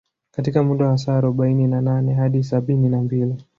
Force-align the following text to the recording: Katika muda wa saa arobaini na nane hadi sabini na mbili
Katika 0.31 0.63
muda 0.63 0.87
wa 0.87 0.97
saa 0.97 1.17
arobaini 1.17 1.67
na 1.67 1.81
nane 1.81 2.13
hadi 2.13 2.43
sabini 2.43 2.89
na 2.89 3.01
mbili 3.01 3.43